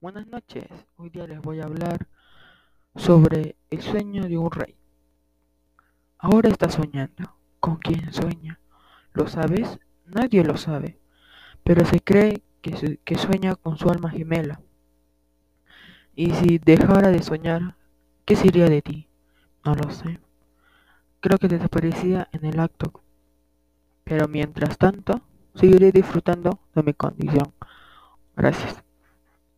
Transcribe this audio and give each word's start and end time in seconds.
Buenas 0.00 0.26
noches, 0.28 0.64
hoy 0.96 1.10
día 1.10 1.26
les 1.26 1.42
voy 1.42 1.60
a 1.60 1.64
hablar 1.64 2.08
sobre 2.96 3.56
el 3.68 3.82
sueño 3.82 4.26
de 4.26 4.38
un 4.38 4.50
rey. 4.50 4.74
Ahora 6.16 6.48
está 6.48 6.70
soñando. 6.70 7.36
¿Con 7.60 7.76
quién 7.76 8.10
sueña? 8.10 8.58
¿Lo 9.12 9.28
sabes? 9.28 9.78
Nadie 10.06 10.42
lo 10.42 10.56
sabe, 10.56 10.98
pero 11.62 11.84
se 11.84 12.00
cree 12.00 12.42
que, 12.62 13.18
sueña 13.18 13.56
con 13.56 13.76
su 13.76 13.90
alma 13.90 14.08
gemela. 14.08 14.62
Y 16.16 16.30
si 16.30 16.56
dejara 16.56 17.10
de 17.10 17.22
soñar, 17.22 17.76
¿qué 18.24 18.36
sería 18.36 18.70
de 18.70 18.80
ti? 18.80 19.06
No 19.66 19.74
lo 19.74 19.90
sé. 19.90 20.18
Creo 21.20 21.36
que 21.36 21.48
desaparecía 21.48 22.26
en 22.32 22.46
el 22.46 22.58
acto. 22.58 23.02
Pero 24.04 24.28
mientras 24.28 24.78
tanto, 24.78 25.20
seguiré 25.54 25.92
disfrutando 25.92 26.58
de 26.74 26.82
mi 26.84 26.94
condición. 26.94 27.52
Gracias. 28.34 28.82